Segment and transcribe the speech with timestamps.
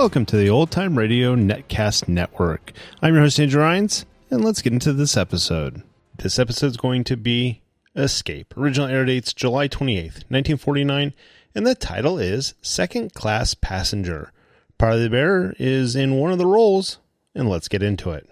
[0.00, 2.72] Welcome to the Old Time Radio Netcast Network.
[3.02, 5.82] I'm your host, Andrew Rhynes, and let's get into this episode.
[6.16, 7.60] This episode is going to be
[7.94, 8.56] Escape.
[8.56, 11.12] Original air dates July 28th, 1949,
[11.54, 14.32] and the title is Second Class Passenger.
[14.78, 16.96] Parley the Bear is in one of the roles,
[17.34, 18.26] and let's get into it.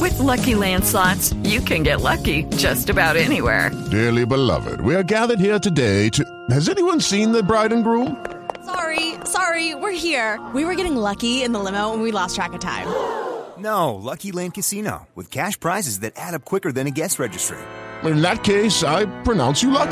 [0.00, 3.70] With Lucky Land slots, you can get lucky just about anywhere.
[3.90, 6.24] Dearly beloved, we are gathered here today to.
[6.48, 8.24] Has anyone seen the bride and groom?
[8.64, 10.40] Sorry, sorry, we're here.
[10.54, 12.88] We were getting lucky in the limo and we lost track of time.
[13.56, 17.56] No, Lucky Land Casino, with cash prizes that add up quicker than a guest registry.
[18.02, 19.90] In that case, I pronounce you lucky.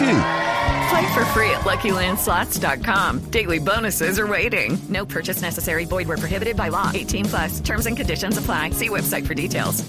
[0.90, 3.20] Play for free at LuckyLandSlots.com.
[3.30, 4.76] Daily bonuses are waiting.
[4.88, 5.84] No purchase necessary.
[5.84, 6.90] Void where prohibited by law.
[6.92, 7.60] 18 plus.
[7.60, 8.70] Terms and conditions apply.
[8.70, 9.88] See website for details.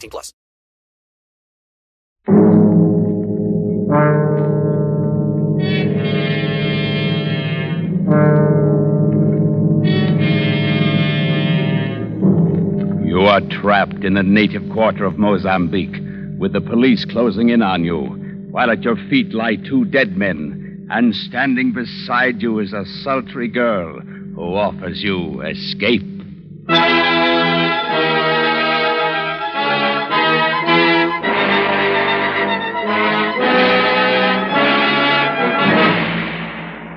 [0.00, 0.32] 18 plus.
[13.06, 15.96] You are trapped in the native quarter of Mozambique,
[16.38, 18.00] with the police closing in on you,
[18.50, 23.48] while at your feet lie two dead men, and standing beside you is a sultry
[23.48, 26.02] girl who offers you escape.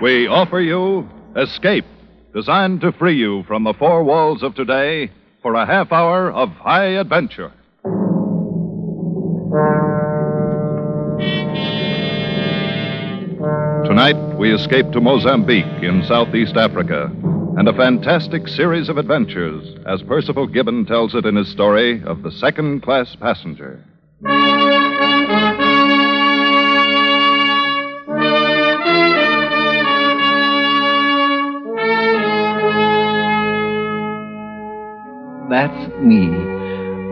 [0.04, 1.86] We offer you Escape,
[2.36, 5.10] designed to free you from the four walls of today
[5.42, 7.54] for a half hour of high adventure.
[13.86, 17.10] Tonight, we escape to Mozambique in southeast Africa
[17.58, 22.24] and a fantastic series of adventures, as Percival Gibbon tells it in his story of
[22.24, 23.82] the second class passenger.
[35.54, 36.30] That's me.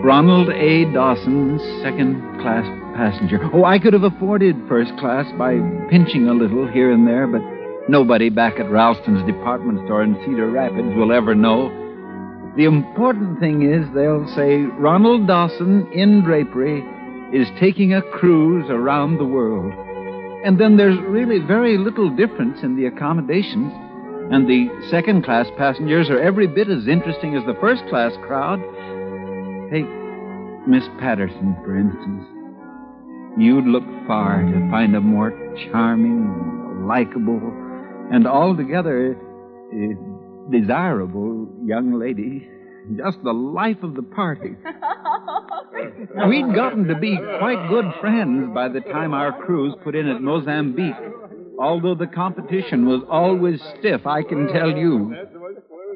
[0.02, 0.92] Ronald A.
[0.92, 2.66] Dawson, second class
[2.96, 3.40] passenger.
[3.54, 5.60] Oh, I could have afforded first class by
[5.92, 7.44] pinching a little here and there, but
[7.88, 11.70] nobody back at Ralston's department store in Cedar Rapids will ever know.
[12.58, 16.82] The important thing is they'll say Ronald Dawson in drapery
[17.32, 19.72] is taking a cruise around the world.
[20.44, 23.72] And then there's really very little difference in the accommodations.
[24.32, 28.60] And the second class passengers are every bit as interesting as the first class crowd.
[29.70, 29.86] Take
[30.66, 32.24] Miss Patterson, for instance.
[33.38, 35.32] You'd look far to find a more
[35.70, 37.42] charming, likable,
[38.12, 39.18] and altogether
[39.74, 42.48] uh, desirable young lady.
[42.96, 44.56] Just the life of the party.
[46.28, 50.22] We'd gotten to be quite good friends by the time our cruise put in at
[50.22, 50.96] Mozambique.
[51.62, 55.16] Although the competition was always stiff, I can tell you.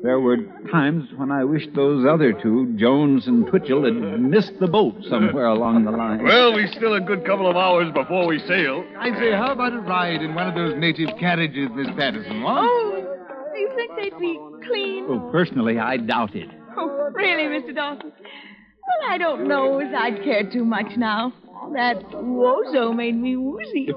[0.03, 0.38] There were
[0.71, 5.47] times when I wished those other two, Jones and Twitchell, had missed the boat somewhere
[5.47, 6.23] along the line.
[6.23, 8.85] Well, we still a good couple of hours before we sail.
[9.00, 12.44] I say, how about a ride in one of those native carriages, Miss Patterson?
[12.44, 12.57] What?
[12.59, 15.07] Oh, Do you think they'd be clean?
[15.09, 16.50] Well, personally, I doubt it.
[16.77, 17.73] Oh, really, Mr.
[17.73, 18.12] Dawson?
[18.12, 21.33] Well, I don't know as I'd care too much now.
[21.74, 23.86] That ouzo made me woozy.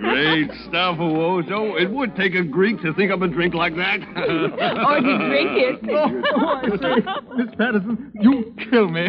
[0.00, 1.80] Great stuff, ouzo.
[1.80, 4.00] It would take a Greek to think up a drink like that.
[4.16, 5.76] or to drink it.
[6.38, 6.60] Oh,
[7.36, 9.08] Miss Patterson, you kill me.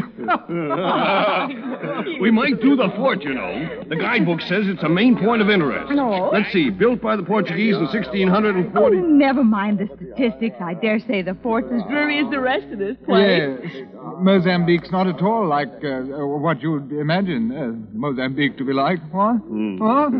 [2.19, 3.83] we might do the fort, you know.
[3.87, 5.91] The guidebook says it's a main point of interest.
[5.91, 6.29] No.
[6.31, 6.69] Let's see.
[6.69, 8.67] Built by the Portuguese in 1640.
[8.75, 10.55] Oh, never mind the statistics.
[10.61, 13.59] I dare say the fort's as dreary as the rest of this place.
[13.63, 13.85] Yes.
[14.19, 18.99] Mozambique's not at all like uh, what you'd imagine uh, Mozambique to be like.
[19.11, 19.37] What?
[19.45, 20.13] What?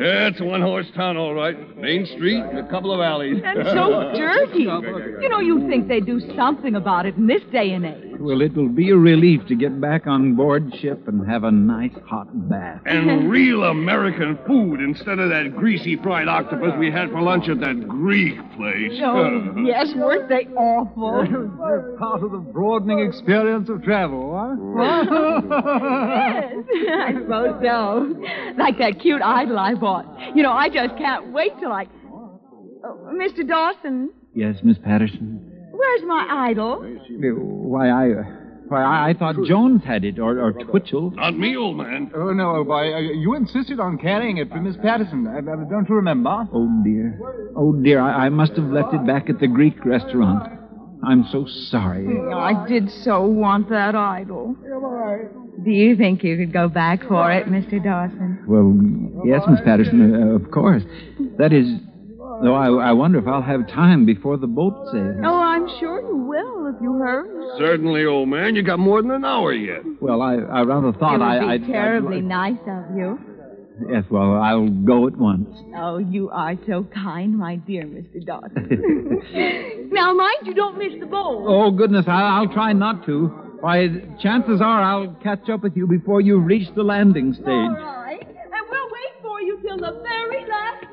[0.00, 1.56] Yeah, it's a one horse town, all right.
[1.76, 3.40] Main street and a couple of alleys.
[3.44, 4.62] And so dirty.
[4.62, 8.09] You know, you'd think they'd do something about it in this day and age.
[8.20, 11.50] Well, it will be a relief to get back on board ship and have a
[11.50, 12.82] nice hot bath.
[12.84, 17.60] And real American food instead of that greasy fried octopus we had for lunch at
[17.60, 18.92] that Greek place.
[19.02, 21.26] Oh, yes, weren't they awful?
[21.58, 24.36] They're part of the broadening experience of travel,
[24.76, 25.08] yes,
[26.92, 28.16] I suppose so.
[28.58, 30.36] Like that cute idol I bought.
[30.36, 31.86] You know, I just can't wait till I.
[32.84, 33.46] Oh, Mr.
[33.46, 35.49] Dawson, Yes, Miss Patterson.
[35.80, 36.84] Where's my idol?
[37.68, 38.10] Why, I.
[38.10, 38.22] Uh,
[38.68, 41.10] why, I, I thought Jones had it, or, or Twitchell.
[41.10, 42.12] Not me, old man.
[42.14, 42.94] Oh, no, old boy.
[42.94, 45.26] Uh, you insisted on carrying it for Miss Patterson.
[45.26, 46.46] Uh, uh, don't you remember?
[46.52, 47.18] Oh, dear.
[47.56, 50.48] Oh, dear, I, I must have left it back at the Greek restaurant.
[51.04, 52.06] I'm so sorry.
[52.32, 54.54] I did so want that idol.
[55.64, 57.82] Do you think you could go back for it, Mr.
[57.82, 58.44] Dawson?
[58.46, 60.82] Well, yes, Miss Patterson, uh, of course.
[61.38, 61.66] That is,
[62.42, 65.16] though I, I wonder if I'll have time before the boat sails.
[65.24, 67.58] Oh, I'm sure you will if you hurry.
[67.58, 68.54] Certainly, old man.
[68.56, 69.82] You got more than an hour yet.
[70.00, 73.18] Well, I, I rather thought it would I, be I'd- terribly nice of you.
[73.88, 75.48] Yes, well, I'll go at once.
[75.74, 78.22] Oh, you are so kind, my dear Mr.
[78.24, 79.22] Dawson.
[79.90, 81.46] now, mind you don't miss the boat.
[81.48, 83.28] Oh, goodness, I, I'll try not to.
[83.60, 83.88] Why,
[84.22, 87.46] chances are I'll catch up with you before you reach the landing stage.
[87.46, 88.20] All right.
[88.22, 90.89] And we'll wait for you till the very last minute.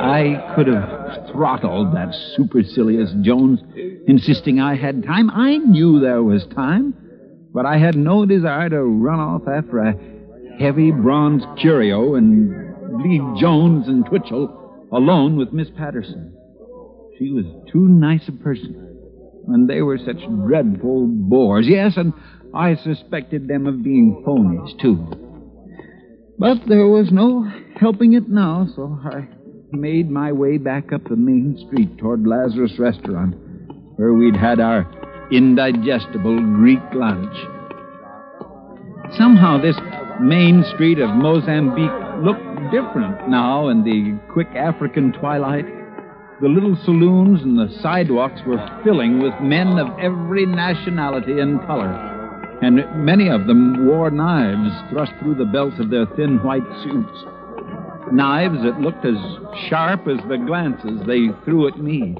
[0.00, 3.58] I could have throttled that supercilious Jones,
[4.06, 5.30] insisting I had time.
[5.30, 6.94] I knew there was time,
[7.52, 9.96] but I had no desire to run off after a
[10.60, 16.36] heavy bronze curio and leave Jones and Twitchell alone with Miss Patterson.
[17.18, 18.96] She was too nice a person,
[19.48, 21.66] and they were such dreadful bores.
[21.66, 22.12] Yes, and
[22.54, 25.29] I suspected them of being phonies, too.
[26.40, 27.42] But there was no
[27.78, 29.28] helping it now, so I
[29.72, 33.34] made my way back up the main street toward Lazarus Restaurant,
[33.96, 34.90] where we'd had our
[35.30, 37.36] indigestible Greek lunch.
[39.18, 39.76] Somehow this
[40.18, 45.66] main street of Mozambique looked different now in the quick African twilight.
[46.40, 52.09] The little saloons and the sidewalks were filling with men of every nationality and color,
[52.62, 57.24] and many of them wore knives thrust through the belts of their thin white suits.
[58.12, 59.16] Knives that looked as
[59.68, 62.16] sharp as the glances they threw at me.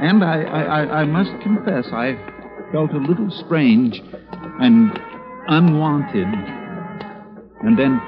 [0.00, 2.16] And I, I, I- must confess, I
[2.72, 4.00] felt a little strange
[4.60, 4.96] and
[5.48, 6.26] unwanted.
[7.62, 8.00] And then,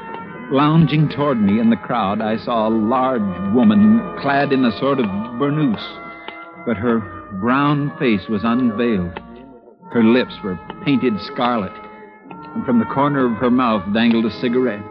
[0.53, 5.01] lounging toward me in the crowd, I saw a large woman clad in a sort
[5.01, 5.83] of burnous,
[6.67, 7.01] but her
[7.41, 9.20] brown face was unveiled.
[9.93, 11.73] Her lips were painted scarlet,
[12.55, 14.85] and from the corner of her mouth dangled a cigarette.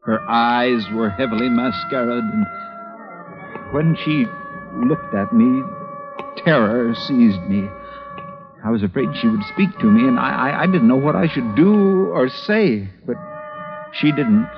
[0.00, 2.44] Her eyes were heavily mascaraed, and
[3.72, 4.26] when she
[4.74, 5.62] looked at me,
[6.44, 7.68] terror seized me.
[8.64, 11.14] I was afraid she would speak to me, and I, I, I didn't know what
[11.14, 13.14] I should do or say, but
[13.92, 14.48] she didn't.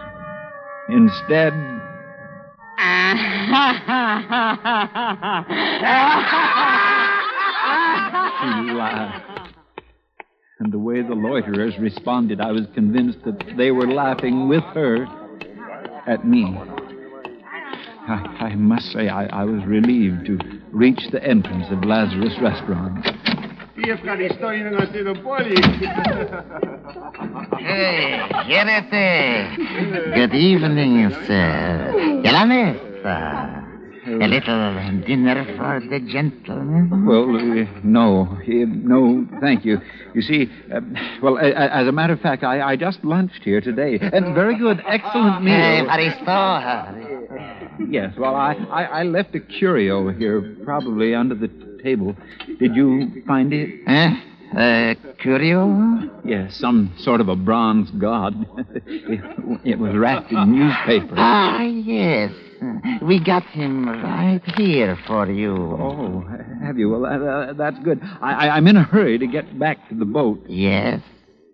[0.88, 1.52] Instead,
[8.40, 9.35] she laughed.
[10.58, 15.06] And the way the loiterers responded, I was convinced that they were laughing with her
[16.06, 16.44] at me.
[18.08, 20.38] I, I must say, I, I was relieved to
[20.70, 23.04] reach the entrance of Lazarus Restaurant.
[27.58, 30.14] Hey, here it is.
[30.14, 32.20] Good evening, sir.
[32.22, 33.55] Get on it, sir.
[34.06, 37.04] A little dinner for the gentlemen.
[37.06, 39.80] Well, uh, no, uh, no, thank you.
[40.14, 40.80] You see, uh,
[41.20, 43.98] well, a- a- as a matter of fact, I, I just lunched here today.
[44.00, 45.54] And very good, excellent meal.
[45.56, 45.80] Hey,
[47.88, 51.48] Yes, well, I, I, I left a curio here, probably under the
[51.82, 52.16] table.
[52.60, 53.80] Did you find it?
[53.88, 54.16] Eh?
[54.56, 56.08] Uh, curio?
[56.24, 58.34] Yes, some sort of a bronze god.
[58.86, 59.20] it,
[59.64, 61.14] it was wrapped in newspaper.
[61.16, 62.30] Ah, yes.
[63.02, 65.54] We got him right here for you.
[65.54, 66.24] Oh,
[66.62, 66.90] have you?
[66.90, 68.00] Well, uh, that's good.
[68.02, 70.44] I, I, I'm in a hurry to get back to the boat.
[70.48, 71.00] Yes.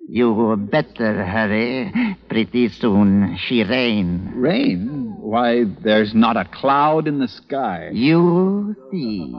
[0.08, 2.16] You better hurry.
[2.28, 4.32] Pretty soon she rain.
[4.34, 5.16] Rain?
[5.18, 7.90] Why, there's not a cloud in the sky.
[7.92, 9.34] You see.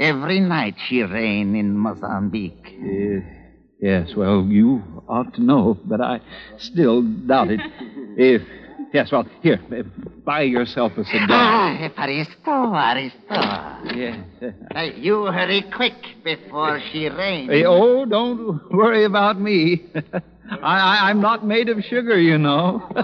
[0.00, 2.76] Every night she rain in Mozambique.
[2.80, 3.22] Yes,
[3.80, 6.20] yes, well, you ought to know, but I
[6.56, 7.60] still doubt it.
[8.16, 8.42] if
[8.94, 9.60] Yes, well, here,
[10.24, 11.26] buy yourself a cigar.
[11.30, 13.34] Ah, Aristo, Aristo.
[13.94, 14.24] Yes.
[14.72, 17.50] Hey, you hurry quick before she rains.
[17.50, 19.84] Hey, oh, don't worry about me.
[20.62, 22.82] I, I, I'm not made of sugar, you know.
[22.94, 23.02] Uh,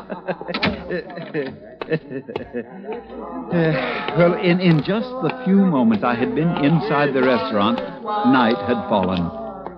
[4.17, 7.79] well, in, in just the few moments I had been inside the restaurant,
[8.33, 9.23] night had fallen.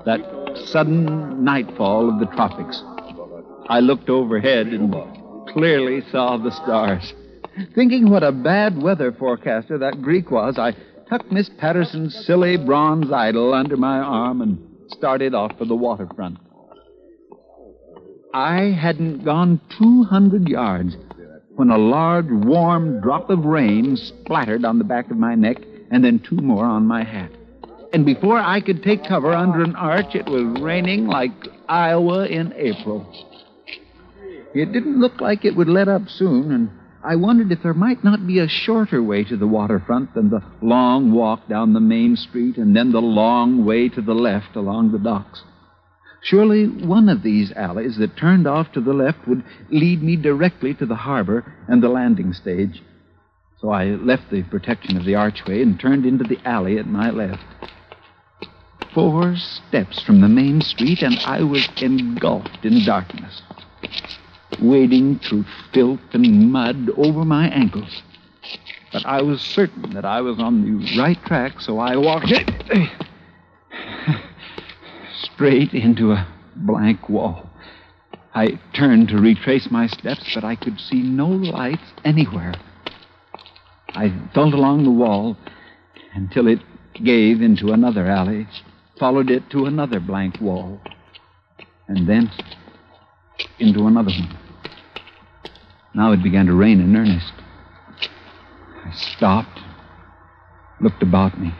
[0.05, 0.21] That
[0.67, 2.83] sudden nightfall of the tropics.
[3.69, 4.93] I looked overhead and
[5.49, 7.15] clearly saw the stars.
[7.75, 10.75] Thinking what a bad weather forecaster that Greek was, I
[11.09, 16.39] tucked Miss Patterson's silly bronze idol under my arm and started off for the waterfront.
[18.33, 20.97] I hadn't gone 200 yards
[21.57, 25.59] when a large, warm drop of rain splattered on the back of my neck
[25.91, 27.31] and then two more on my hat.
[27.93, 31.33] And before I could take cover under an arch, it was raining like
[31.69, 33.07] Iowa in April.
[34.55, 36.71] It didn't look like it would let up soon, and
[37.05, 40.43] I wondered if there might not be a shorter way to the waterfront than the
[40.61, 44.93] long walk down the main street and then the long way to the left along
[44.93, 45.43] the docks.
[46.23, 50.73] Surely one of these alleys that turned off to the left would lead me directly
[50.75, 52.81] to the harbor and the landing stage.
[53.61, 57.11] So I left the protection of the archway and turned into the alley at my
[57.11, 57.43] left.
[58.95, 63.43] Four steps from the main street, and I was engulfed in darkness,
[64.61, 68.03] wading through filth and mud over my ankles.
[68.93, 72.33] But I was certain that I was on the right track, so I walked
[75.23, 77.49] straight into a blank wall.
[78.35, 82.55] I turned to retrace my steps, but I could see no lights anywhere.
[83.95, 85.37] I felt along the wall
[86.15, 86.61] until it
[86.95, 88.47] gave into another alley,
[88.99, 90.81] followed it to another blank wall,
[91.89, 92.31] and then
[93.59, 94.42] into another one.
[95.95, 97.33] Now it began to rain in earnest.
[98.85, 99.61] I stopped,
[100.81, 101.55] looked about me.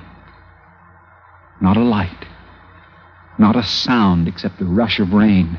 [1.61, 2.27] Not a light.
[3.39, 5.59] Not a sound except the rush of rain.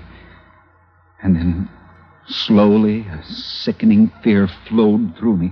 [1.22, 1.70] And then,
[2.28, 5.52] slowly, a sickening fear flowed through me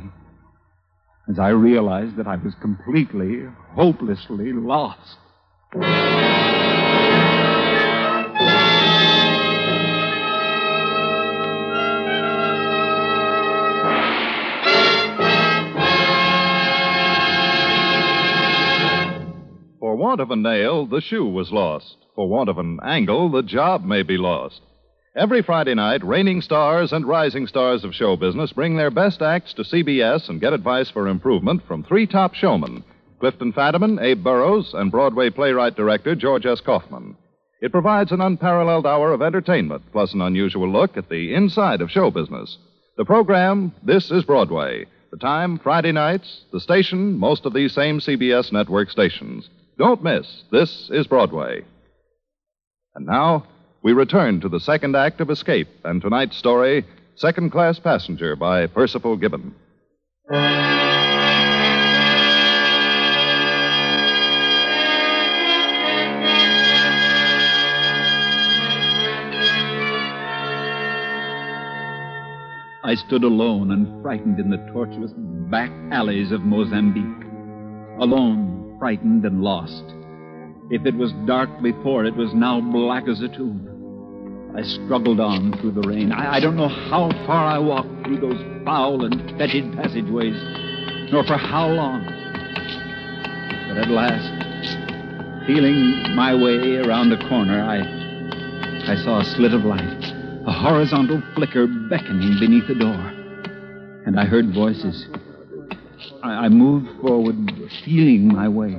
[1.31, 5.17] as I realized that I was completely, hopelessly lost.
[19.91, 21.97] For want of a nail, the shoe was lost.
[22.15, 24.61] For want of an angle, the job may be lost.
[25.17, 29.53] Every Friday night, reigning stars and rising stars of show business bring their best acts
[29.55, 32.85] to CBS and get advice for improvement from three top showmen
[33.19, 36.61] Clifton Fadiman, Abe Burrows, and Broadway playwright director George S.
[36.61, 37.17] Kaufman.
[37.59, 41.91] It provides an unparalleled hour of entertainment, plus an unusual look at the inside of
[41.91, 42.57] show business.
[42.95, 44.85] The program, This is Broadway.
[45.11, 46.45] The time, Friday nights.
[46.53, 49.49] The station, most of these same CBS network stations.
[49.81, 51.63] Don't miss This is Broadway.
[52.93, 53.47] And now,
[53.81, 56.85] we return to the second act of Escape and tonight's story,
[57.15, 59.55] Second Class Passenger by Percival Gibbon.
[72.83, 75.11] I stood alone and frightened in the tortuous
[75.49, 77.27] back alleys of Mozambique.
[77.99, 78.50] Alone,
[78.81, 79.83] frightened, and lost.
[80.71, 83.67] If it was dark before, it was now black as a tomb.
[84.57, 86.11] I struggled on through the rain.
[86.11, 90.33] I, I don't know how far I walked through those foul and fetid passageways,
[91.11, 92.03] nor for how long.
[93.69, 97.81] But at last, feeling my way around a corner, I,
[98.91, 100.03] I saw a slit of light,
[100.47, 103.13] a horizontal flicker beckoning beneath the door.
[104.07, 105.05] And I heard voices.
[106.23, 107.35] I, I moved forward,
[107.85, 108.77] feeling my way,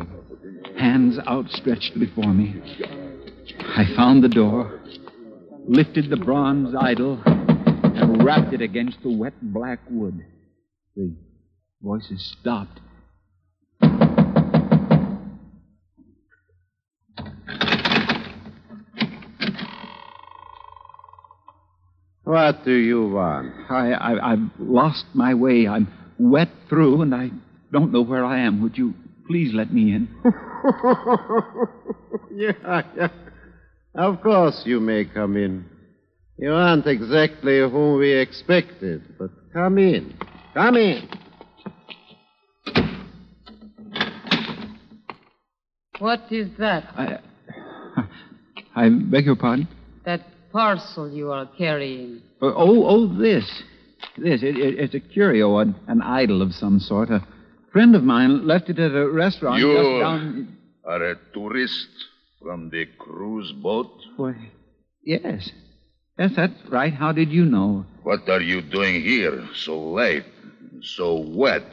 [0.79, 2.61] hands outstretched before me.
[3.77, 4.81] I found the door,
[5.67, 10.25] lifted the bronze idol, and rapped it against the wet black wood.
[10.97, 11.15] The
[11.83, 12.81] voices stopped.
[22.25, 23.53] What do you want?
[23.69, 25.67] I, I, I've lost my way.
[25.67, 25.89] I'm
[26.31, 27.31] wet through, and I
[27.73, 28.63] don't know where I am.
[28.63, 28.95] Would you
[29.27, 30.09] please let me in?
[32.35, 33.09] yeah, yeah.
[33.95, 35.67] Of course you may come in.
[36.39, 40.15] You aren't exactly whom we expected, but come in.
[40.55, 41.09] Come in.
[45.99, 46.85] What is that?
[46.97, 47.19] I,
[48.75, 49.69] I beg your pardon?
[50.05, 52.23] That parcel you are carrying.
[52.41, 53.63] Oh, oh, oh this.
[54.19, 54.43] This.
[54.43, 57.11] It, it, it's a curio, an, an idol of some sort.
[57.11, 57.27] A
[57.73, 60.57] friend of mine left it at a restaurant You just down.
[60.85, 61.89] are a tourist
[62.41, 63.91] from the cruise boat?
[64.17, 64.35] Why,
[65.05, 65.51] yes.
[66.19, 66.93] Yes, that's right.
[66.93, 67.87] How did you know?
[68.03, 70.25] What are you doing here so late,
[70.83, 71.65] so wet?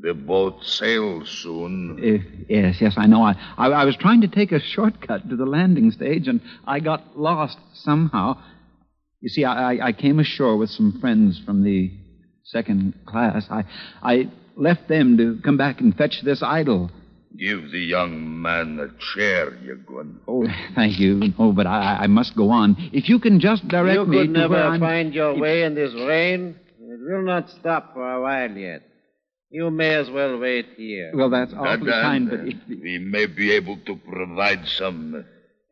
[0.00, 1.98] The boat sails soon.
[1.98, 3.22] Uh, yes, yes, I know.
[3.22, 6.80] I, I, I was trying to take a shortcut to the landing stage, and I
[6.80, 8.36] got lost somehow.
[9.24, 11.90] You see, I, I, I came ashore with some friends from the
[12.42, 13.46] second class.
[13.50, 13.64] I,
[14.02, 16.90] I left them to come back and fetch this idol.
[17.34, 20.16] Give the young man a chair, Yagun.
[20.28, 21.32] Oh, thank you.
[21.38, 22.76] Oh, but I, I must go on.
[22.92, 24.80] If you can just direct you me could to never where I'm...
[24.80, 26.56] find your way in this rain.
[26.78, 28.82] It will not stop for a while yet.
[29.48, 31.12] You may as well wait here.
[31.14, 32.56] Well, that's awfully Madame, kind, but if...
[32.68, 35.24] we may be able to provide some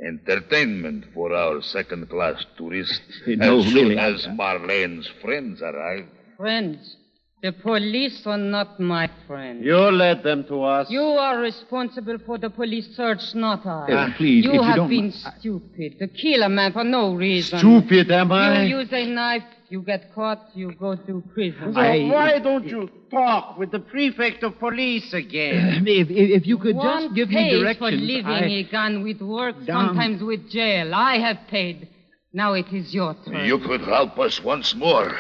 [0.07, 6.07] entertainment for our second class tourists No, as soon really, I- as Marlene's friends arrive.
[6.37, 6.97] Friends.
[7.43, 9.65] The police are not my friends.
[9.65, 10.89] You led them to us.
[10.89, 13.91] You are responsible for the police search, not I.
[13.93, 16.85] Uh, please, you if you have don't been mi- stupid to kill a man for
[16.85, 17.59] no reason.
[17.59, 18.63] Stupid, am I?
[18.63, 21.75] You use a knife, you get caught, you go to prison.
[21.75, 25.85] So why don't you talk with the prefect of police again?
[25.89, 27.91] If, if, if you could One just give me pays directions.
[27.91, 29.89] for living I- a gun with work, Down.
[29.89, 30.95] sometimes with jail.
[30.95, 31.89] I have paid.
[32.33, 33.45] Now it is your turn.
[33.47, 35.13] You could help us once more.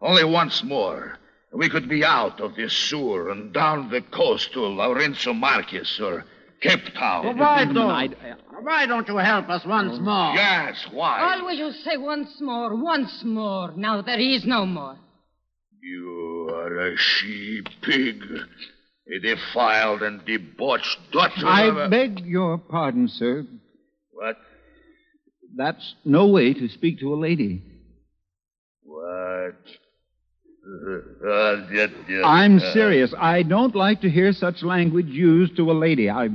[0.00, 1.18] Only once more.
[1.52, 6.24] We could be out of this sewer and down the coast to Lourenço Marques or
[6.62, 7.26] Cape Town.
[7.26, 10.02] Well, why don't, uh, why don't you help us once mm.
[10.02, 10.34] more?
[10.34, 11.34] Yes, why?
[11.34, 13.72] Always you say once more, once more.
[13.76, 14.96] Now there is no more.
[15.82, 18.22] You are a she pig.
[19.14, 21.88] A defiled and debauched daughter of I a...
[21.88, 23.44] beg your pardon, sir.
[24.12, 24.36] What?
[25.56, 27.62] That's no way to speak to a lady.
[28.84, 29.58] What?
[30.64, 33.12] Uh, yet, yet, I'm uh, serious.
[33.18, 36.08] I don't like to hear such language used to a lady.
[36.08, 36.28] I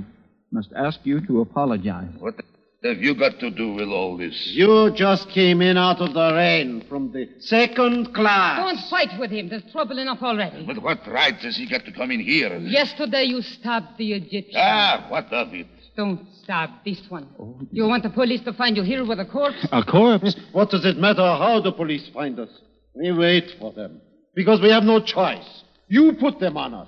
[0.52, 2.10] must ask you to apologize.
[2.20, 2.36] What
[2.84, 4.36] have you got to do with all this?
[4.54, 8.60] You just came in out of the rain from the second class.
[8.60, 9.48] Don't fight with him.
[9.48, 10.66] There's trouble enough already.
[10.66, 12.58] But what right has he got to come in here?
[12.58, 14.56] Yesterday you stabbed the Egyptian.
[14.58, 15.68] Ah, what of it?
[15.96, 17.28] Don't stab this one.
[17.72, 19.68] You want the police to find you here with a corpse?
[19.72, 20.36] A corpse?
[20.52, 22.50] What does it matter how the police find us?
[22.94, 24.02] We wait for them.
[24.38, 25.50] Because we have no choice.
[25.88, 26.88] You put them on us.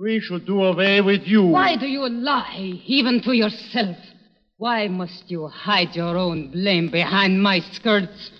[0.00, 1.44] We should do away with you.
[1.44, 3.96] Why do you lie, even to yourself?
[4.56, 8.32] Why must you hide your own blame behind my skirts?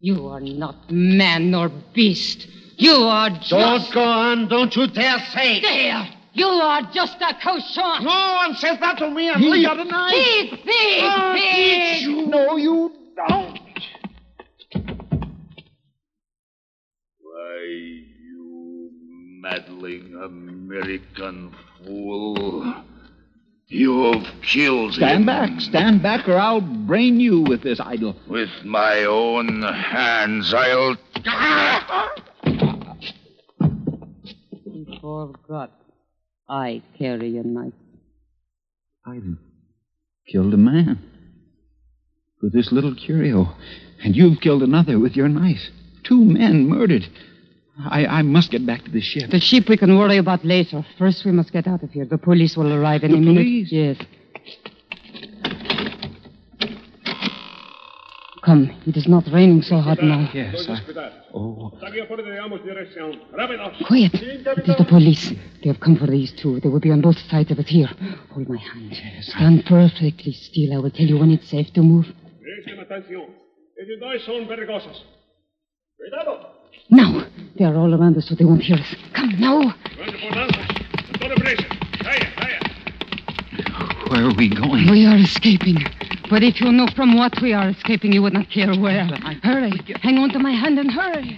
[0.00, 2.48] You are not man nor beast.
[2.76, 3.50] You are just.
[3.50, 4.48] Don't go on.
[4.48, 5.60] Don't you dare say.
[5.60, 6.08] There!
[6.32, 8.02] You are just a cochon.
[8.02, 9.32] No one says that to me.
[9.34, 10.12] He- He got a knife.
[10.14, 10.50] Thief!
[10.64, 11.02] Thief!
[11.04, 12.02] I'll thief!
[12.02, 12.26] you.
[12.26, 13.58] No, you don't.
[17.52, 18.90] Why, you
[19.40, 22.74] meddling American fool.
[23.66, 25.24] You've killed Stand him.
[25.24, 25.60] Stand back.
[25.60, 28.16] Stand back, or I'll brain you with this idol.
[28.28, 30.96] With my own hands, I'll.
[34.64, 35.72] He forgot.
[36.48, 37.72] I carry a knife.
[39.06, 39.36] I've
[40.30, 40.98] killed a man
[42.40, 43.54] with this little curio,
[44.02, 45.70] and you've killed another with your knife.
[46.04, 47.08] Two men murdered.
[47.90, 49.30] I, I must get back to the ship.
[49.30, 50.84] The ship we can worry about later.
[50.98, 52.04] First, we must get out of here.
[52.04, 53.34] The police will arrive any The minute.
[53.42, 53.72] police?
[53.72, 53.96] Yes.
[58.44, 60.28] Come, it is not raining so hard now.
[60.34, 60.76] Yes, I...
[61.32, 61.70] Oh.
[63.86, 64.12] Quiet.
[64.14, 65.30] It is the police.
[65.62, 66.58] They have come for these two.
[66.58, 67.88] They will be on both sides of us here.
[68.32, 68.90] Hold my hand.
[68.90, 70.74] Yes, Stand perfectly still.
[70.74, 72.06] I will tell you when it's safe to move.
[76.90, 77.26] Now.
[77.58, 78.94] They are all around us, so they won't hear us.
[79.12, 79.74] Come, now.
[84.08, 84.90] Where are we going?
[84.90, 85.76] We are escaping.
[86.30, 89.08] But if you knew from what we are escaping, you would not care where.
[89.10, 89.34] I...
[89.42, 89.72] Hurry.
[90.00, 91.36] Hang on to my hand and hurry.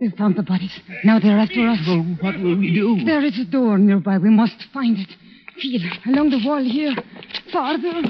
[0.00, 0.78] They found the bodies.
[1.04, 1.78] Now they're after us.
[1.86, 3.04] Well, what will we do?
[3.04, 4.18] There is a door nearby.
[4.18, 5.08] We must find it.
[5.60, 6.94] Feel along the wall here.
[7.52, 8.02] Farther.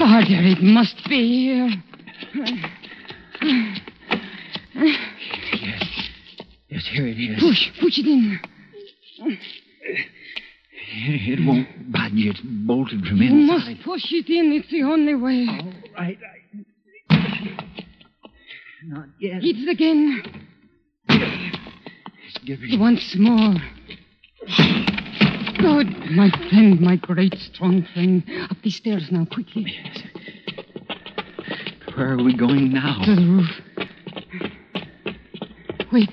[0.00, 1.68] Farther it must be here.
[5.60, 5.82] Yes,
[6.70, 7.38] Yes, here it is.
[7.40, 8.40] Push, push it in.
[10.92, 12.12] It won't budge.
[12.14, 13.68] It's bolted from You inside.
[13.76, 14.52] must push it in.
[14.52, 15.46] It's the only way.
[15.94, 16.18] right.
[18.86, 19.42] Not yet.
[19.42, 20.22] Hit it again.
[21.08, 22.80] It's giving.
[22.80, 23.54] Once more.
[25.60, 28.24] Good, my friend, my great strong friend.
[28.50, 29.66] Up these stairs now, quickly.
[29.66, 30.02] Yes.
[31.94, 33.02] Where are we going now?
[33.04, 33.50] To the roof.
[35.92, 36.10] Wait.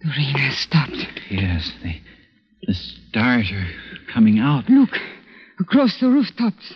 [0.00, 1.06] The rain has stopped.
[1.30, 1.94] Yes, the,
[2.66, 4.68] the stars are coming out.
[4.68, 4.90] Look,
[5.58, 6.74] across the rooftops.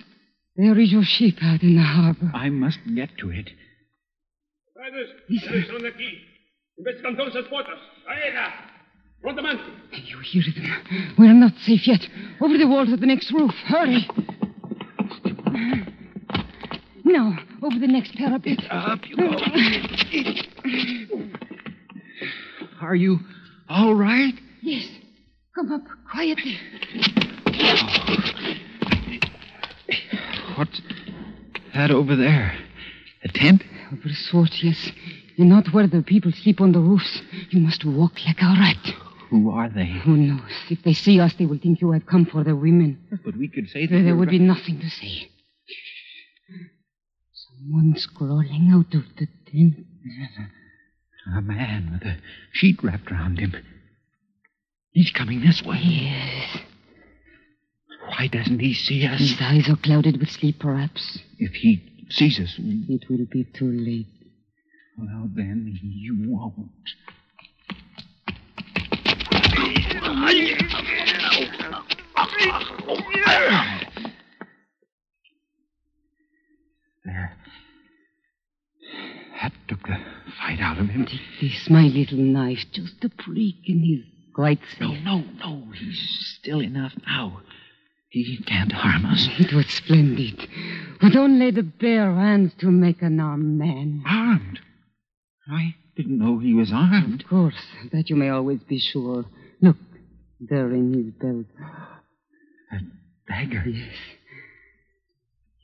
[0.56, 2.30] There is your ship out in the harbor.
[2.34, 3.50] I must get to it.
[4.76, 6.22] Riders, there is on the quay.
[6.78, 7.78] Investigan esas puertas.
[8.06, 8.52] Aega.
[9.20, 9.64] Prontamente.
[10.06, 11.14] You hear them.
[11.18, 12.06] We're not safe yet.
[12.40, 13.52] Over the wall to the next roof.
[13.66, 14.06] Hurry.
[17.04, 18.60] Now, over the next parapet.
[18.70, 19.34] Up you go.
[22.80, 23.18] Are you
[23.68, 24.34] all right?
[24.62, 24.86] Yes.
[25.54, 26.56] Come up quietly.
[30.56, 30.80] What's
[31.74, 32.56] that over there?
[33.24, 33.64] A tent?
[33.90, 34.92] Of a sort, yes.
[35.38, 37.22] And not where the people sleep on the roofs.
[37.50, 38.94] You must walk like a rat.
[39.30, 39.86] Who are they?
[40.04, 40.50] Who knows?
[40.68, 42.98] If they see us, they will think you have come for the women.
[43.24, 45.30] But we could say that There, there would be nothing to say.
[47.32, 49.86] Someone's crawling out of the tent.
[51.36, 52.16] A man with a
[52.52, 53.54] sheet wrapped around him.
[54.92, 55.78] He's coming this way.
[55.80, 56.58] Yes.
[58.08, 59.20] Why doesn't he see us?
[59.20, 61.18] His eyes are clouded with sleep, perhaps.
[61.38, 64.06] If he sees us, It will be too late.
[64.98, 66.70] Well, then you won't.
[77.04, 77.36] There.
[79.40, 79.98] That took the
[80.38, 81.06] fight out of him.
[81.40, 85.72] This, my little knife, just a prick, and he's quite No, no, no.
[85.74, 87.40] He's still enough now.
[88.10, 89.28] He can't harm us.
[89.38, 90.48] It was splendid.
[91.02, 94.02] With only the bare hands to make an armed man.
[94.06, 94.60] Armed?
[95.50, 97.22] I didn't know he was armed.
[97.22, 97.54] Of course,
[97.92, 99.24] that you may always be sure.
[99.60, 99.76] Look,
[100.40, 101.46] there in his belt.
[102.72, 102.78] A
[103.28, 103.64] dagger.
[103.68, 103.94] Yes.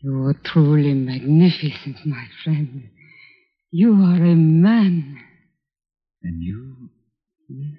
[0.00, 2.90] You are truly magnificent, my friend.
[3.70, 5.18] You are a man.
[6.22, 6.90] And you.
[7.48, 7.78] Yes.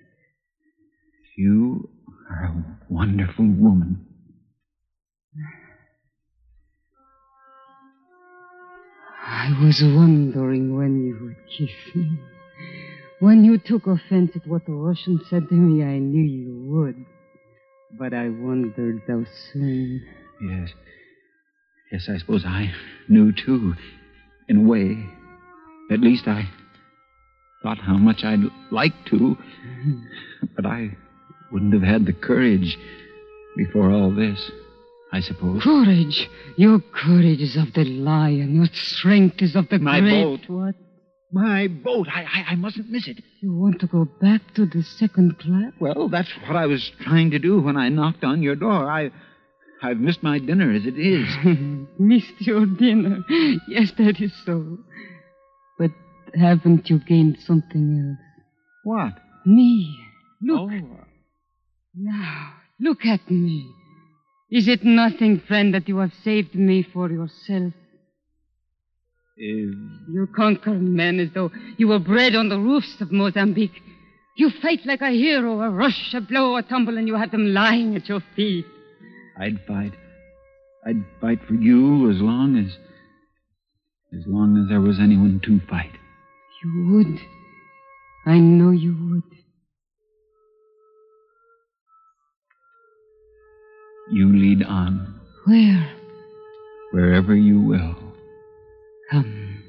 [1.38, 1.90] You
[2.30, 4.05] are a wonderful woman.
[9.28, 12.20] I was wondering when you would kiss me.
[13.20, 17.06] When you took offense at what the Russian said to me, I knew you would.
[17.98, 20.06] But I wondered how soon.
[20.42, 20.70] Yes.
[21.92, 22.72] Yes, I suppose I
[23.08, 23.74] knew too.
[24.48, 25.10] In a way.
[25.92, 26.48] At least I
[27.64, 29.16] thought how much I'd like to.
[29.18, 30.02] Mm-hmm.
[30.56, 30.98] But I
[31.52, 32.78] wouldn't have had the courage
[33.58, 34.52] before all this,
[35.12, 35.64] I suppose.
[35.64, 36.28] Courage.
[36.58, 38.56] Your courage is of the lion.
[38.56, 40.24] Your strength is of the My great.
[40.24, 40.40] boat.
[40.48, 40.76] What?
[41.32, 42.08] My boat.
[42.14, 43.24] I, I, I mustn't miss it.
[43.42, 45.74] You want to go back to the second class?
[45.80, 48.90] Well, that's what I was trying to do when I knocked on your door.
[48.90, 49.12] I,
[49.82, 51.28] I've missed my dinner as it is.
[52.00, 53.20] Missed your dinner.
[53.68, 54.78] Yes, that is so.
[55.78, 55.92] But
[56.34, 58.44] haven't you gained something else?
[58.84, 59.14] What?
[59.46, 59.96] Me.
[60.42, 60.72] Look.
[60.72, 61.00] Oh.
[61.96, 63.70] Now, look at me.
[64.56, 67.74] Is it nothing, friend, that you have saved me for yourself?
[69.38, 69.76] Is
[70.10, 73.82] You conquer men as though you were bred on the roofs of Mozambique.
[74.38, 77.54] You fight like a hero, a rush, a blow, a tumble, and you have them
[77.54, 78.66] lying at your feet.
[79.38, 79.92] I'd fight.
[80.86, 82.72] I'd fight for you as long as.
[84.18, 85.92] as long as there was anyone to fight.
[86.64, 87.20] You would.
[88.26, 89.45] I know you would.
[94.12, 95.92] You lead on Where?
[96.92, 97.96] wherever you will.
[99.10, 99.64] Come.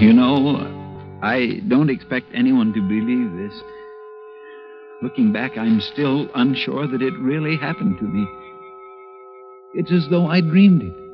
[0.00, 3.62] You know, I don't expect anyone to believe this.
[5.02, 8.26] Looking back, I'm still unsure that it really happened to me.
[9.74, 11.05] It's as though I dreamed it.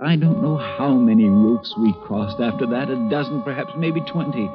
[0.00, 4.48] I don't know how many roofs we crossed after that a dozen, perhaps, maybe twenty.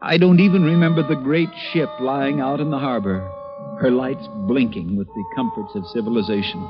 [0.00, 3.20] I don't even remember the great ship lying out in the harbor,
[3.80, 6.62] her lights blinking with the comforts of civilization.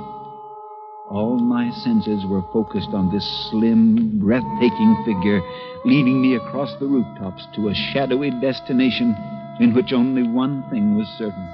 [1.11, 5.41] All my senses were focused on this slim, breathtaking figure
[5.85, 9.15] leading me across the rooftops to a shadowy destination
[9.61, 11.49] in which only one thing was certain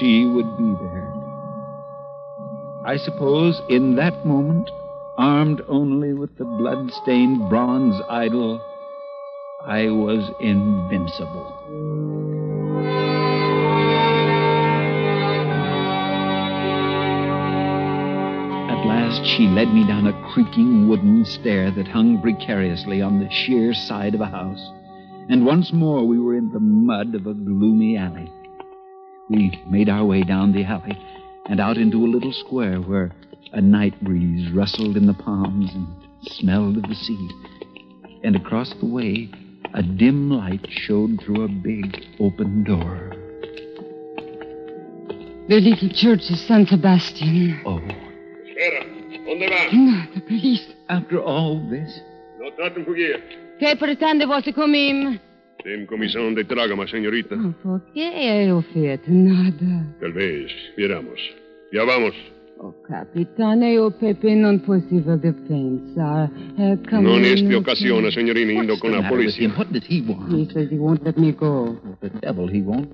[0.00, 1.14] she would be there.
[2.84, 4.68] I suppose in that moment,
[5.18, 8.60] armed only with the blood-stained bronze idol,
[9.64, 11.52] I was invincible.
[18.70, 23.30] At last, she led me down a creaking wooden stair that hung precariously on the
[23.30, 24.70] sheer side of a house.
[25.28, 28.30] And once more, we were in the mud of a gloomy alley.
[29.28, 30.96] We made our way down the alley
[31.46, 33.12] and out into a little square where
[33.52, 35.86] a night breeze rustled in the palms and
[36.22, 37.30] smelled of the sea.
[38.24, 39.30] And across the way,
[39.74, 43.12] a dim light showed through a big open door.
[45.48, 47.60] The little church is San Sebastian.
[47.64, 47.78] Oh.
[48.50, 48.82] Spera,
[49.28, 49.70] onde va?
[49.72, 50.66] No, the police.
[50.88, 52.00] After all this?
[52.40, 53.22] No traten fugir.
[53.58, 55.18] Che pretende você comigo?
[55.62, 57.34] Tem comissão de trágama, senhorita.
[57.34, 59.86] Oh, Por que eu eh, feito nada?
[60.00, 60.52] Talvez.
[60.76, 61.20] Viramos.
[61.72, 62.14] Já vamos.
[62.58, 66.30] O capitano e o Pepe non possible de pensar.
[66.56, 69.52] É eh, como Non este occasione, signorina, indo con la polizia.
[69.52, 70.32] What did he want?
[70.32, 71.76] He says he won't let me go.
[72.00, 72.88] The devil he won't.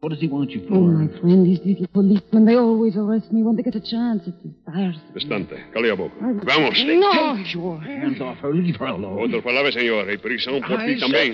[0.00, 0.74] What does he want you oh, for?
[0.74, 4.26] Oh, my friend, these little policemen, they always arrest me when they get a chance.
[4.26, 5.14] It's tiresome.
[5.14, 5.56] Bastante.
[5.72, 6.14] Cali a boca.
[6.20, 6.76] Vamos.
[6.84, 7.36] No!
[7.38, 8.52] Take your hands off her.
[8.52, 9.16] Leave her alone.
[9.16, 10.10] Outras palavras, senhor.
[10.10, 11.32] E prisão por I ti said também.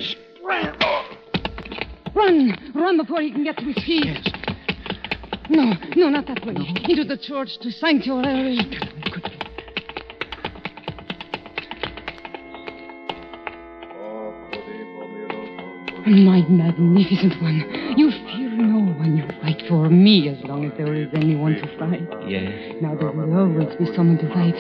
[2.15, 2.55] Run!
[2.75, 4.50] Run before he can get to his feet.
[5.51, 6.55] No, no, not that way.
[6.89, 8.57] Into the church to sanctuary.
[16.07, 19.17] My magnificent one, you fear no one.
[19.17, 22.09] You fight for me as long as there is anyone to fight.
[22.29, 22.77] Yes.
[22.81, 24.55] Now there will always be someone to fight.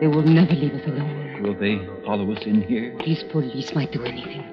[0.00, 1.42] They will never leave us alone.
[1.42, 2.96] Will they follow us in here?
[3.04, 4.44] These police might do anything.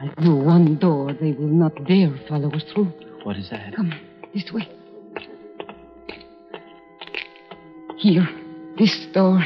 [0.00, 2.92] I'll do one door they will not dare follow us through.
[3.24, 3.76] What is that?
[3.76, 3.92] Come,
[4.34, 4.68] this way.
[7.98, 8.28] Here,
[8.78, 9.42] this door.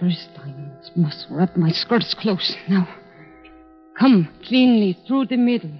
[0.00, 0.52] First, I
[0.96, 2.54] must wrap my skirts close.
[2.68, 2.88] Now,
[3.98, 5.72] come cleanly through the middle.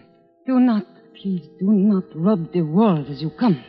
[0.47, 0.87] Do not,
[1.21, 3.63] please, do not rub the walls as you come.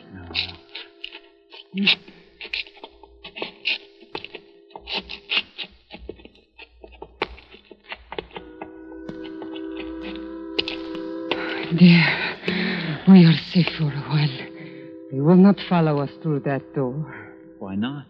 [11.78, 12.13] There.
[13.14, 14.38] We are safe for a while.
[15.12, 17.14] They will not follow us through that door.
[17.60, 18.06] Why not?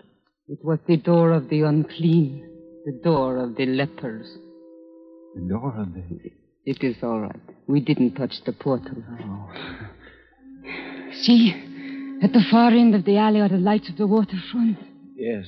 [0.48, 2.48] It was the door of the unclean,
[2.86, 4.26] the door of the lepers.
[5.34, 6.02] The door of the.
[6.64, 7.38] It is all right.
[7.66, 9.04] We didn't touch the portal.
[9.20, 9.50] Oh.
[11.20, 11.50] See,
[12.22, 14.78] at the far end of the alley are the lights of the waterfront.
[15.16, 15.44] Yes.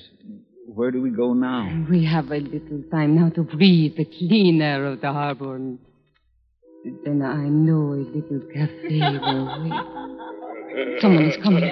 [0.66, 1.86] Where do we go now?
[1.88, 5.56] We have a little time now to breathe the clean air of the harbor.
[5.56, 5.78] And
[7.04, 11.00] then I know a little cafe will wait.
[11.00, 11.64] Someone is coming.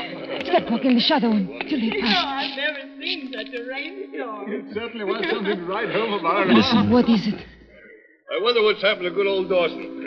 [0.45, 2.25] Step walk in the shadow until they pass.
[2.27, 4.53] I've never seen such a rainstorm.
[4.53, 6.49] It certainly was something to write home about.
[6.49, 6.91] Listen.
[6.91, 7.35] What is it?
[7.35, 10.01] I wonder what's happened to good old Dawson.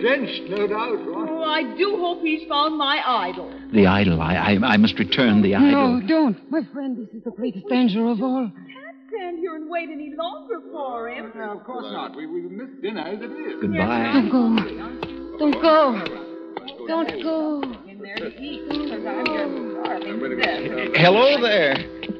[0.00, 0.98] Drenched, no doubt.
[1.06, 1.28] What?
[1.28, 3.50] Oh, I do hope he's found my idol.
[3.72, 4.20] The idol.
[4.20, 6.00] I, I, I must return the idol.
[6.00, 6.50] No, don't.
[6.50, 8.50] My friend, this is the greatest danger of all.
[9.16, 11.26] Can't stand here and wait any longer for him.
[11.26, 12.16] of course not.
[12.16, 13.60] We, we missed dinner as it is.
[13.60, 14.12] Goodbye.
[14.12, 15.38] Don't go.
[15.38, 16.26] Don't go.
[16.86, 17.62] Don't go.
[17.88, 20.90] In there to eat, because I'm just starving to death.
[20.96, 21.76] Hello there.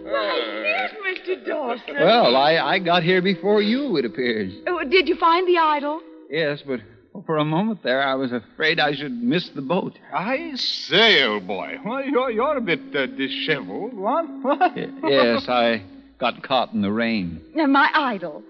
[0.08, 1.46] Oh, here's Mr.
[1.46, 1.94] Dawson.
[1.94, 4.52] Well, I, I got here before you, it appears.
[4.66, 6.00] Oh, did you find the idol?
[6.30, 6.80] Yes, but
[7.24, 9.98] for a moment there, I was afraid I should miss the boat.
[10.12, 11.78] I say, old boy.
[11.84, 13.94] Well, you're, you're a bit uh, disheveled.
[13.94, 14.26] What?
[14.42, 14.76] What?
[14.76, 15.82] yes, I
[16.18, 17.40] got caught in the rain.
[17.58, 18.42] Uh, My idol.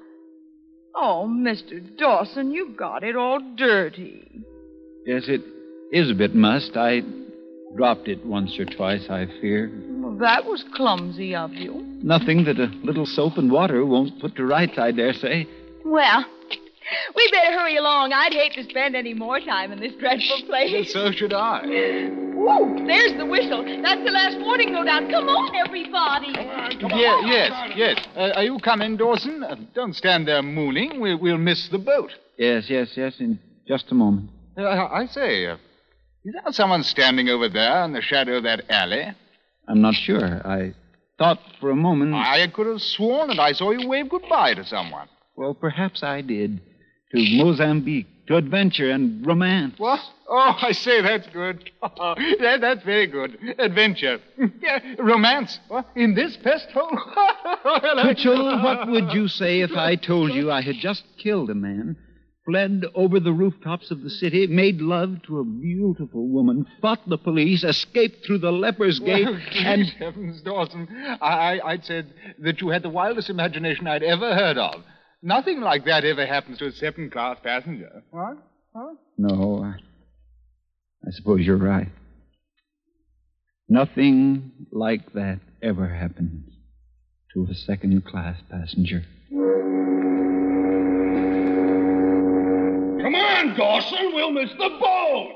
[0.95, 1.81] Oh, Mr.
[1.99, 4.41] Dawson, you got it all dirty.
[5.05, 5.43] Yes, it
[5.93, 6.77] is a bit mussed.
[6.77, 7.03] I
[7.77, 9.71] dropped it once or twice, I fear.
[10.01, 11.83] Well, that was clumsy of you.
[12.03, 15.47] Nothing that a little soap and water won't put to rights, I dare say.
[15.85, 16.25] Well,
[17.15, 18.13] we better hurry along.
[18.13, 20.93] I'd hate to spend any more time in this dreadful place.
[20.93, 21.63] so should I.
[22.35, 23.65] Whoa, there's the whistle.
[23.83, 25.11] That's the last warning, no doubt.
[25.11, 26.33] Come on, everybody.
[26.97, 28.07] Yeah, yes, yes.
[28.15, 29.43] Uh, are you coming, Dawson?
[29.43, 31.01] Uh, don't stand there mooning.
[31.01, 32.13] We'll, we'll miss the boat.
[32.39, 34.31] Yes, yes, yes, in just a moment.
[34.57, 35.57] Uh, I I say, uh,
[36.25, 39.07] is there someone standing over there in the shadow of that alley?
[39.69, 40.47] I'm not sure.
[40.47, 40.75] I
[41.19, 42.15] thought for a moment.
[42.15, 45.09] I could have sworn that I saw you wave goodbye to someone.
[45.37, 46.61] Well, perhaps I did.
[47.13, 49.75] To Mozambique to adventure and romance.
[49.79, 50.01] What?
[50.29, 51.71] Oh, I say, that's good.
[51.81, 53.39] that, that's very good.
[53.59, 54.19] Adventure.
[54.61, 55.61] Yeah, romance.
[55.69, 55.87] What?
[55.95, 56.91] In this pest hole?
[58.03, 61.97] Twitchell, what would you say if I told you I had just killed a man,
[62.45, 67.19] fled over the rooftops of the city, made love to a beautiful woman, fought the
[67.19, 69.87] police, escaped through the leper's gate, Well, and.
[69.87, 70.89] heavens, Dawson.
[71.21, 71.29] I,
[71.61, 74.83] I, I'd said that you had the wildest imagination I'd ever heard of.
[75.23, 78.03] Nothing like that ever happens to a second class passenger.
[78.11, 78.37] What?
[78.75, 78.95] Huh?
[79.17, 79.77] No, I,
[81.07, 81.89] I suppose you're right.
[83.69, 86.49] Nothing like that ever happens
[87.35, 89.05] to a second class passenger.
[93.03, 94.13] Come on, Dawson.
[94.15, 95.33] We'll miss the boat.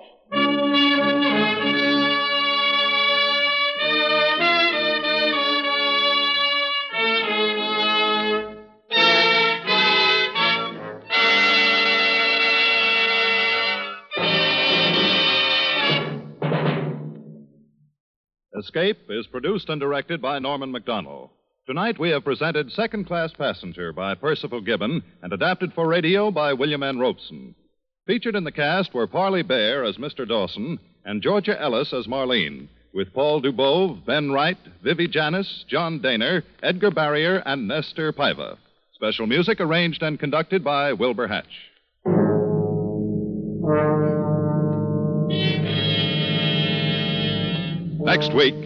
[18.61, 21.31] Escape is produced and directed by Norman MacDonnell.
[21.67, 26.53] Tonight we have presented Second Class Passenger by Percival Gibbon and adapted for radio by
[26.53, 26.99] William N.
[26.99, 27.55] Robson.
[28.07, 30.29] Featured in the cast were Parley Baer as Mr.
[30.29, 36.43] Dawson and Georgia Ellis as Marlene, with Paul Dubov, Ben Wright, Vivi Janiss, John Dehner,
[36.63, 38.59] Edgar Barrier, and Nestor Paiva.
[38.93, 41.47] Special music arranged and conducted by Wilbur Hatch.
[48.11, 48.57] Next week,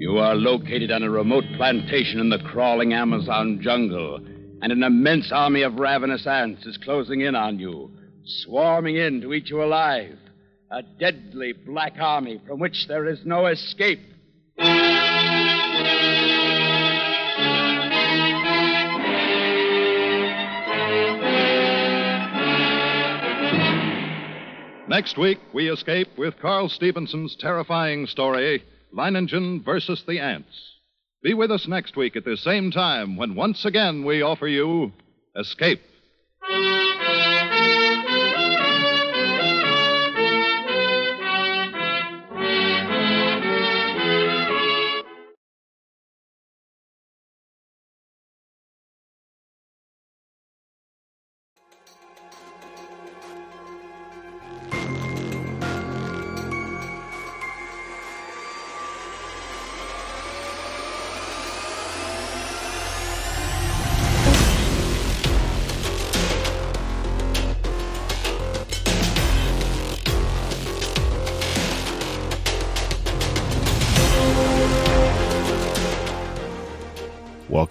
[0.00, 5.30] you are located on a remote plantation in the crawling Amazon jungle, and an immense
[5.30, 7.92] army of ravenous ants is closing in on you,
[8.24, 10.18] swarming in to eat you alive.
[10.72, 14.00] A deadly black army from which there is no escape.
[24.88, 30.74] Next week, we escape with Carl Stephenson's terrifying story, Leiningen versus the Ants.
[31.22, 34.92] Be with us next week at the same time when once again we offer you
[35.36, 35.80] Escape.